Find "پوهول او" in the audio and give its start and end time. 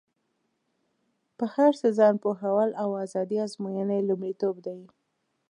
2.23-2.89